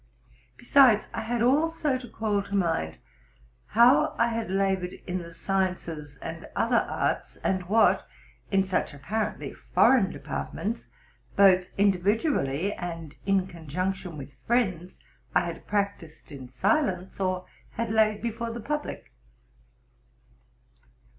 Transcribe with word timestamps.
Besides, 0.57 1.09
I 1.13 1.21
had 1.21 1.43
also 1.43 1.95
to 1.99 2.09
call 2.09 2.41
to 2.41 2.55
mind 2.55 2.97
how 3.67 4.15
I 4.17 4.29
had 4.29 4.49
labored 4.49 4.93
in 5.05 5.19
the 5.19 5.31
sciences 5.31 6.17
anfl 6.23 6.49
other 6.55 6.79
arts, 6.89 7.35
and 7.43 7.65
what, 7.69 8.07
in 8.49 8.63
such 8.63 8.95
apparently 8.95 9.53
foreign 9.53 10.09
departments, 10.09 10.87
both 11.35 11.69
individually 11.77 12.73
and 12.73 13.13
in 13.27 13.45
gonjunction 13.45 14.17
with 14.17 14.33
friends, 14.47 14.97
I 15.35 15.41
had 15.41 15.67
practised 15.67 16.31
in 16.31 16.47
silence, 16.47 17.19
or 17.19 17.45
had 17.73 17.91
laid 17.91 18.23
before 18.23 18.49
the 18.51 18.59
public. 18.59 19.11